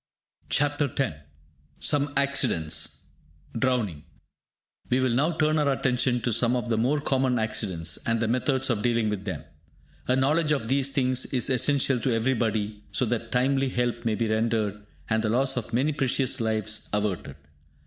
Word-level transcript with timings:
CHAPTER 0.49 0.91
X 0.97 1.15
SOME 1.77 2.11
ACCIDENTS: 2.17 3.01
DROWNING 3.59 4.03
We 4.89 4.99
will 4.99 5.11
now 5.11 5.33
turn 5.33 5.59
our 5.59 5.71
attention 5.71 6.21
to 6.21 6.33
some 6.33 6.55
of 6.55 6.69
the 6.69 6.77
more 6.79 6.99
common 6.99 7.37
accidents, 7.37 7.99
and 8.07 8.19
the 8.19 8.27
methods 8.27 8.71
of 8.71 8.81
dealing 8.81 9.09
with 9.11 9.25
them. 9.25 9.43
A 10.07 10.15
knowledge 10.15 10.51
of 10.53 10.69
these 10.69 10.89
things 10.89 11.27
is 11.27 11.51
essential 11.51 11.99
to 11.99 12.15
everybody, 12.15 12.83
so 12.91 13.05
that 13.05 13.31
timely 13.31 13.69
help 13.69 14.03
may 14.03 14.15
be 14.15 14.27
rendered, 14.27 14.83
and 15.07 15.23
the 15.23 15.29
loss 15.29 15.55
of 15.55 15.71
many 15.71 15.93
precious 15.93 16.41
lives 16.41 16.89
averted. 16.91 17.35